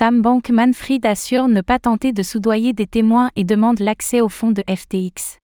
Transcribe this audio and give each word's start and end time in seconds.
Sam 0.00 0.22
Bankman-Fried 0.22 1.04
assure 1.04 1.46
ne 1.46 1.60
pas 1.60 1.78
tenter 1.78 2.14
de 2.14 2.22
soudoyer 2.22 2.72
des 2.72 2.86
témoins 2.86 3.30
et 3.36 3.44
demande 3.44 3.80
l'accès 3.80 4.22
au 4.22 4.30
fonds 4.30 4.50
de 4.50 4.64
FTX. 4.66 5.36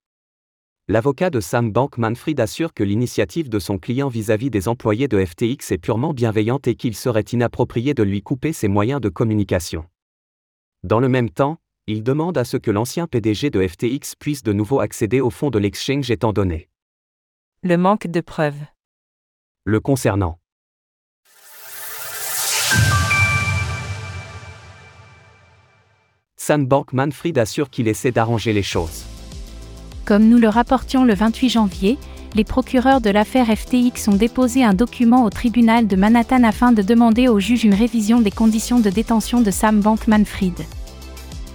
L'avocat 0.88 1.28
de 1.28 1.40
Sam 1.40 1.70
Bankman-Fried 1.70 2.40
assure 2.40 2.72
que 2.72 2.82
l'initiative 2.82 3.50
de 3.50 3.58
son 3.58 3.76
client 3.76 4.08
vis-à-vis 4.08 4.48
des 4.48 4.66
employés 4.66 5.08
de 5.08 5.22
FTX 5.22 5.72
est 5.72 5.76
purement 5.76 6.14
bienveillante 6.14 6.68
et 6.68 6.74
qu'il 6.74 6.96
serait 6.96 7.20
inapproprié 7.20 7.92
de 7.92 8.02
lui 8.02 8.22
couper 8.22 8.54
ses 8.54 8.68
moyens 8.68 9.02
de 9.02 9.10
communication. 9.10 9.84
Dans 10.84 11.00
le 11.00 11.10
même 11.10 11.28
temps, 11.28 11.58
il 11.86 12.02
demande 12.02 12.38
à 12.38 12.44
ce 12.46 12.56
que 12.56 12.70
l'ancien 12.70 13.06
PDG 13.06 13.50
de 13.50 13.60
FTX 13.68 14.14
puisse 14.18 14.42
de 14.42 14.54
nouveau 14.54 14.80
accéder 14.80 15.20
au 15.20 15.28
fonds 15.28 15.50
de 15.50 15.58
l'exchange 15.58 16.10
étant 16.10 16.32
donné 16.32 16.70
le 17.62 17.76
manque 17.76 18.06
de 18.06 18.22
preuves. 18.22 18.64
Le 19.64 19.80
concernant. 19.80 20.38
Sam 26.46 26.64
Bankman-Fried 26.64 27.38
assure 27.38 27.70
qu'il 27.70 27.88
essaie 27.88 28.12
d'arranger 28.12 28.52
les 28.52 28.62
choses. 28.62 29.02
Comme 30.04 30.28
nous 30.28 30.38
le 30.38 30.48
rapportions 30.48 31.04
le 31.04 31.12
28 31.12 31.48
janvier, 31.48 31.98
les 32.36 32.44
procureurs 32.44 33.00
de 33.00 33.10
l'affaire 33.10 33.48
FTX 33.48 34.06
ont 34.06 34.14
déposé 34.14 34.62
un 34.62 34.72
document 34.72 35.24
au 35.24 35.30
tribunal 35.30 35.88
de 35.88 35.96
Manhattan 35.96 36.44
afin 36.44 36.70
de 36.70 36.82
demander 36.82 37.26
au 37.26 37.40
juge 37.40 37.64
une 37.64 37.74
révision 37.74 38.20
des 38.20 38.30
conditions 38.30 38.78
de 38.78 38.90
détention 38.90 39.40
de 39.40 39.50
Sam 39.50 39.80
Bankman-Fried. 39.80 40.60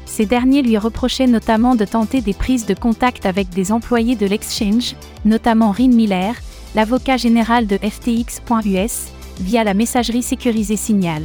Ces 0.05 0.25
derniers 0.25 0.61
lui 0.61 0.77
reprochaient 0.77 1.25
notamment 1.25 1.75
de 1.75 1.85
tenter 1.85 2.19
des 2.19 2.33
prises 2.33 2.65
de 2.65 2.73
contact 2.73 3.25
avec 3.25 3.47
des 3.47 3.71
employés 3.71 4.17
de 4.17 4.25
l'exchange, 4.25 4.97
notamment 5.23 5.71
Rin 5.71 5.87
Miller, 5.87 6.35
l'avocat 6.75 7.15
général 7.15 7.65
de 7.65 7.77
FTX.us, 7.77 9.05
via 9.39 9.63
la 9.63 9.73
messagerie 9.73 10.21
sécurisée 10.21 10.75
Signal. 10.75 11.23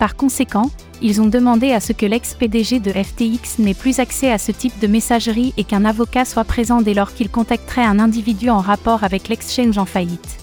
Par 0.00 0.16
conséquent, 0.16 0.72
ils 1.00 1.20
ont 1.20 1.26
demandé 1.26 1.72
à 1.72 1.80
ce 1.80 1.92
que 1.92 2.06
l'ex-PDG 2.06 2.80
de 2.80 2.90
FTX 2.90 3.60
n'ait 3.60 3.74
plus 3.74 4.00
accès 4.00 4.32
à 4.32 4.38
ce 4.38 4.52
type 4.52 4.78
de 4.80 4.86
messagerie 4.86 5.54
et 5.56 5.64
qu'un 5.64 5.84
avocat 5.84 6.24
soit 6.24 6.44
présent 6.44 6.80
dès 6.80 6.94
lors 6.94 7.14
qu'il 7.14 7.28
contacterait 7.28 7.84
un 7.84 7.98
individu 7.98 8.50
en 8.50 8.58
rapport 8.58 9.04
avec 9.04 9.28
l'exchange 9.28 9.78
en 9.78 9.84
faillite. 9.84 10.38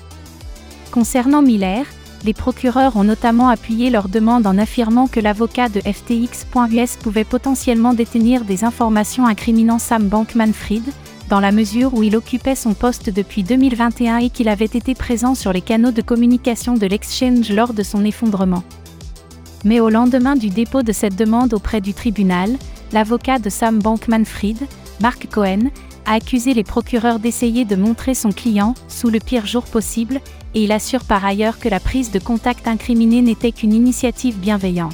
Concernant 0.92 1.42
Miller, 1.42 1.86
les 2.24 2.34
procureurs 2.34 2.96
ont 2.96 3.04
notamment 3.04 3.50
appuyé 3.50 3.90
leur 3.90 4.10
demande 4.10 4.48
en 4.48 4.58
affirmant 4.58 5.08
que 5.08 5.20
l'avocat 5.20 5.70
de 5.70 5.82
FTX.us 5.82 6.96
pouvait 6.96 7.24
potentiellement 7.24 7.94
détenir 7.94 8.46
des 8.46 8.64
informations 8.64 9.28
incriminant 9.28 9.78
Sam 9.78 10.08
Bankman-Fried, 10.08 10.90
dans 11.30 11.40
la 11.40 11.52
mesure 11.52 11.94
où 11.94 12.04
il 12.04 12.16
occupait 12.16 12.56
son 12.56 12.74
poste 12.74 13.10
depuis 13.10 13.44
2021 13.44 14.18
et 14.18 14.30
qu'il 14.30 14.48
avait 14.48 14.66
été 14.66 14.96
présent 14.96 15.36
sur 15.36 15.54
les 15.54 15.62
canaux 15.62 15.92
de 15.92 16.02
communication 16.02 16.76
de 16.76 16.88
l'exchange 16.88 17.52
lors 17.52 17.74
de 17.74 17.84
son 17.84 18.06
effondrement. 18.06 18.64
Mais 19.66 19.80
au 19.80 19.90
lendemain 19.90 20.36
du 20.36 20.50
dépôt 20.50 20.84
de 20.84 20.94
cette 20.94 21.16
demande 21.16 21.54
auprès 21.54 21.82
du 21.82 21.94
tribunal, 21.94 22.56
l'avocat 22.94 23.40
de 23.40 23.50
Sam 23.50 23.80
Bankman-Fried, 23.80 24.60
Mark 25.02 25.28
Cohen, 25.30 25.72
a 26.06 26.14
accusé 26.14 26.54
les 26.54 26.64
procureurs 26.64 27.20
d'essayer 27.20 27.66
de 27.66 27.76
montrer 27.76 28.14
son 28.14 28.32
client, 28.32 28.76
sous 28.88 29.10
le 29.10 29.20
pire 29.20 29.48
jour 29.48 29.64
possible, 29.64 30.22
et 30.54 30.64
il 30.64 30.72
assure 30.72 31.04
par 31.04 31.26
ailleurs 31.26 31.58
que 31.60 31.68
la 31.68 31.80
prise 31.80 32.12
de 32.12 32.20
contact 32.20 32.68
incriminée 32.68 33.24
n'était 33.24 33.52
qu'une 33.52 33.74
initiative 33.74 34.38
bienveillante. 34.38 34.94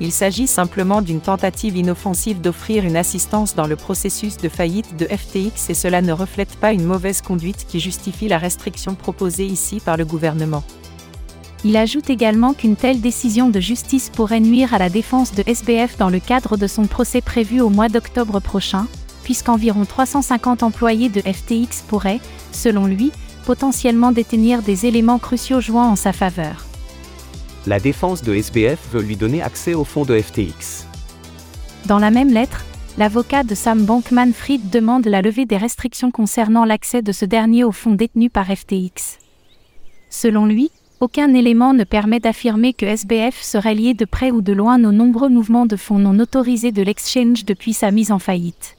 Il 0.00 0.12
s'agit 0.12 0.46
simplement 0.46 1.02
d'une 1.02 1.20
tentative 1.20 1.76
inoffensive 1.76 2.40
d'offrir 2.40 2.84
une 2.84 2.96
assistance 2.96 3.56
dans 3.56 3.66
le 3.66 3.74
processus 3.74 4.36
de 4.36 4.48
faillite 4.48 4.96
de 4.96 5.06
FTX 5.06 5.70
et 5.70 5.74
cela 5.74 6.00
ne 6.00 6.12
reflète 6.12 6.54
pas 6.56 6.72
une 6.72 6.84
mauvaise 6.84 7.20
conduite 7.20 7.66
qui 7.66 7.80
justifie 7.80 8.28
la 8.28 8.38
restriction 8.38 8.94
proposée 8.94 9.46
ici 9.46 9.80
par 9.80 9.96
le 9.96 10.04
gouvernement. 10.04 10.62
Il 11.64 11.76
ajoute 11.76 12.08
également 12.08 12.54
qu'une 12.54 12.76
telle 12.76 13.00
décision 13.00 13.50
de 13.50 13.58
justice 13.58 14.10
pourrait 14.10 14.40
nuire 14.40 14.74
à 14.74 14.78
la 14.78 14.90
défense 14.90 15.34
de 15.34 15.42
SBF 15.44 15.98
dans 15.98 16.08
le 16.08 16.20
cadre 16.20 16.56
de 16.56 16.68
son 16.68 16.86
procès 16.86 17.20
prévu 17.20 17.60
au 17.60 17.68
mois 17.68 17.88
d'octobre 17.88 18.38
prochain, 18.38 18.86
puisqu'environ 19.24 19.84
350 19.84 20.62
employés 20.62 21.08
de 21.08 21.20
FTX 21.20 21.82
pourraient, 21.88 22.20
selon 22.52 22.86
lui, 22.86 23.10
potentiellement 23.44 24.12
détenir 24.12 24.62
des 24.62 24.86
éléments 24.86 25.18
cruciaux 25.18 25.60
jouant 25.60 25.88
en 25.88 25.96
sa 25.96 26.12
faveur. 26.12 26.64
La 27.66 27.80
défense 27.80 28.22
de 28.22 28.34
SBF 28.34 28.78
veut 28.92 29.02
lui 29.02 29.16
donner 29.16 29.42
accès 29.42 29.74
au 29.74 29.84
fonds 29.84 30.04
de 30.04 30.18
FTX. 30.18 30.86
Dans 31.86 31.98
la 31.98 32.10
même 32.10 32.32
lettre, 32.32 32.64
l'avocat 32.98 33.42
de 33.42 33.54
Sam 33.54 33.84
Bankman-Fried 33.84 34.70
demande 34.70 35.06
la 35.06 35.22
levée 35.22 35.44
des 35.44 35.56
restrictions 35.56 36.12
concernant 36.12 36.64
l'accès 36.64 37.02
de 37.02 37.10
ce 37.12 37.24
dernier 37.24 37.64
au 37.64 37.72
fonds 37.72 37.94
détenu 37.94 38.30
par 38.30 38.46
FTX. 38.46 39.18
Selon 40.08 40.46
lui, 40.46 40.70
aucun 41.00 41.32
élément 41.34 41.74
ne 41.74 41.84
permet 41.84 42.20
d'affirmer 42.20 42.72
que 42.72 42.84
SBF 42.86 43.40
serait 43.40 43.74
lié 43.74 43.94
de 43.94 44.04
près 44.04 44.30
ou 44.30 44.40
de 44.42 44.52
loin 44.52 44.82
aux 44.84 44.92
nombreux 44.92 45.28
mouvements 45.28 45.66
de 45.66 45.76
fonds 45.76 45.98
non 45.98 46.18
autorisés 46.18 46.72
de 46.72 46.82
l'exchange 46.82 47.44
depuis 47.44 47.72
sa 47.72 47.90
mise 47.90 48.10
en 48.10 48.18
faillite. 48.18 48.76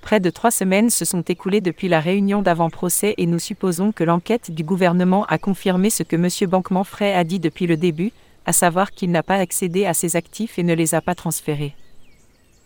Près 0.00 0.18
de 0.18 0.30
trois 0.30 0.50
semaines 0.50 0.90
se 0.90 1.04
sont 1.04 1.20
écoulées 1.22 1.60
depuis 1.60 1.88
la 1.88 2.00
réunion 2.00 2.42
d'avant-procès 2.42 3.14
et 3.18 3.26
nous 3.26 3.38
supposons 3.38 3.92
que 3.92 4.02
l'enquête 4.02 4.50
du 4.50 4.64
gouvernement 4.64 5.24
a 5.26 5.38
confirmé 5.38 5.90
ce 5.90 6.02
que 6.02 6.16
M. 6.16 6.50
Bankman-Frey 6.50 7.14
a 7.14 7.22
dit 7.22 7.38
depuis 7.38 7.66
le 7.66 7.76
début, 7.76 8.12
à 8.46 8.52
savoir 8.52 8.90
qu'il 8.92 9.10
n'a 9.10 9.22
pas 9.22 9.36
accédé 9.36 9.84
à 9.84 9.94
ses 9.94 10.16
actifs 10.16 10.58
et 10.58 10.62
ne 10.62 10.74
les 10.74 10.94
a 10.94 11.00
pas 11.00 11.14
transférés. 11.14 11.74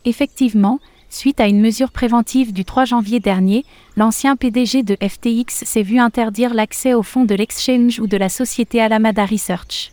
Effectivement, 0.05 0.79
Suite 1.15 1.39
à 1.39 1.47
une 1.47 1.61
mesure 1.61 1.93
préventive 1.93 2.53
du 2.53 2.65
3 2.65 2.87
janvier 2.87 3.21
dernier, 3.21 3.65
l'ancien 3.97 4.35
PDG 4.35 4.83
de 4.83 4.97
FTX 5.01 5.63
s'est 5.65 5.85
vu 5.85 6.01
interdire 6.01 6.53
l'accès 6.53 6.93
aux 6.93 7.05
fonds 7.05 7.25
de 7.25 7.37
l'exchange 7.37 8.01
ou 8.01 8.09
de 8.09 8.17
la 8.17 8.29
société 8.29 8.81
Alameda 8.81 9.25
Research. 9.25 9.93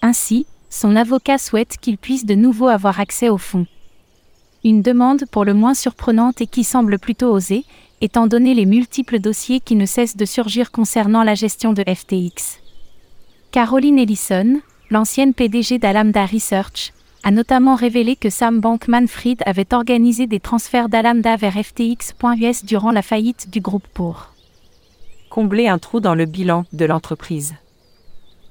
Ainsi, 0.00 0.46
son 0.70 0.96
avocat 0.96 1.36
souhaite 1.36 1.76
qu'il 1.76 1.98
puisse 1.98 2.24
de 2.24 2.34
nouveau 2.34 2.68
avoir 2.68 2.98
accès 2.98 3.28
aux 3.28 3.36
fonds. 3.36 3.66
Une 4.64 4.80
demande 4.80 5.26
pour 5.30 5.44
le 5.44 5.52
moins 5.52 5.74
surprenante 5.74 6.40
et 6.40 6.46
qui 6.46 6.64
semble 6.64 6.98
plutôt 6.98 7.30
osée, 7.30 7.66
étant 8.00 8.26
donné 8.26 8.54
les 8.54 8.64
multiples 8.64 9.18
dossiers 9.18 9.60
qui 9.60 9.76
ne 9.76 9.84
cessent 9.84 10.16
de 10.16 10.24
surgir 10.24 10.70
concernant 10.70 11.24
la 11.24 11.34
gestion 11.34 11.74
de 11.74 11.82
FTX. 11.82 12.58
Caroline 13.50 13.98
Ellison, 13.98 14.62
l'ancienne 14.88 15.34
PDG 15.34 15.78
d'Alameda 15.78 16.24
Research, 16.24 16.94
a 17.24 17.30
notamment 17.30 17.74
révélé 17.74 18.16
que 18.16 18.30
Sam 18.30 18.60
Bankman-Fried 18.60 19.42
avait 19.46 19.74
organisé 19.74 20.26
des 20.26 20.40
transferts 20.40 20.88
d'Alameda 20.88 21.36
vers 21.36 21.54
FTX.us 21.54 22.64
durant 22.64 22.90
la 22.90 23.02
faillite 23.02 23.50
du 23.50 23.60
groupe 23.60 23.86
pour 23.94 24.32
combler 25.30 25.68
un 25.68 25.78
trou 25.78 26.00
dans 26.00 26.14
le 26.14 26.26
bilan 26.26 26.64
de 26.72 26.84
l'entreprise. 26.84 27.54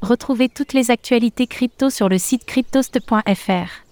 Retrouvez 0.01 0.49
toutes 0.49 0.73
les 0.73 0.89
actualités 0.89 1.45
crypto 1.45 1.89
sur 1.89 2.09
le 2.09 2.17
site 2.17 2.45
cryptost.fr. 2.45 3.85